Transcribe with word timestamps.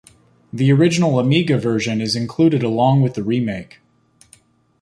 The 0.51 0.71
original 0.73 1.19
Amiga 1.19 1.59
version 1.59 2.01
is 2.01 2.15
included 2.15 2.63
along 2.63 3.03
with 3.03 3.13
the 3.13 3.21
remake. 3.21 3.81